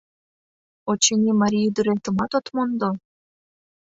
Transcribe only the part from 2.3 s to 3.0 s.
от мондо?